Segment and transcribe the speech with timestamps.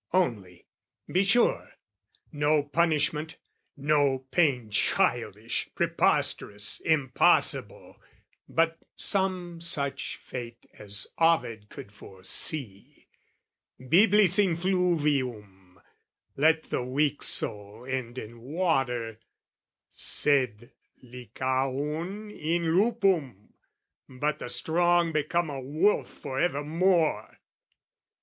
[0.13, 0.65] Only,
[1.07, 1.73] be sure,
[2.31, 3.35] no punishment,
[3.77, 8.01] no pain Childish, preposterous, impossible,
[8.49, 13.09] But some such fate as Ovid could foresee,
[13.79, 15.79] Byblis in fluvium,
[16.35, 19.19] let the weak soul end In water,
[19.91, 20.71] sed
[21.03, 23.53] Lycaon in lupum,
[24.09, 27.37] but The strong become a wolf for evermore!